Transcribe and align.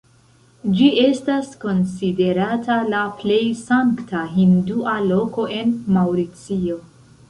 Ĝi 0.77 0.87
estas 1.07 1.51
konsiderata 1.65 2.79
la 2.95 3.03
plej 3.21 3.39
sankta 3.63 4.27
hindua 4.35 4.99
loko 5.15 5.49
en 5.63 5.81
Maŭricio. 5.97 6.85